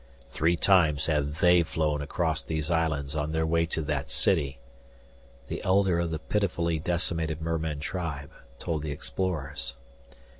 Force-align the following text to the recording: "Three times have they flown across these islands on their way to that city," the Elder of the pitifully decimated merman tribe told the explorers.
"Three 0.29 0.55
times 0.57 1.05
have 1.05 1.41
they 1.41 1.61
flown 1.61 2.01
across 2.01 2.41
these 2.41 2.71
islands 2.71 3.15
on 3.15 3.33
their 3.33 3.45
way 3.45 3.67
to 3.67 3.83
that 3.83 4.09
city," 4.09 4.57
the 5.47 5.63
Elder 5.63 5.99
of 5.99 6.09
the 6.09 6.17
pitifully 6.17 6.79
decimated 6.79 7.39
merman 7.39 7.79
tribe 7.79 8.31
told 8.57 8.81
the 8.81 8.89
explorers. 8.89 9.75